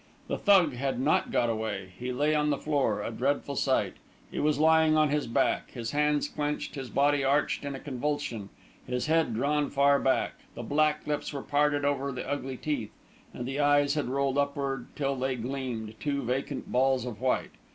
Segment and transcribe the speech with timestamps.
[0.27, 1.91] The Thug had not got away.
[1.99, 3.97] He lay on the floor a dreadful sight.
[4.31, 8.49] He was lying on his back, his hands clenched, his body arched in a convulsion,
[8.87, 10.39] his head drawn far back.
[10.55, 12.89] The black lips were parted over the ugly teeth,
[13.31, 17.51] and the eyes had rolled upward till they gleamed, two vacant balls of white.